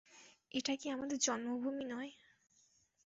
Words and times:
এটা 0.51 0.73
কী 0.75 0.87
আমাদের 0.89 1.17
জন্মভূমি 1.17 1.85
নয়? 1.85 2.11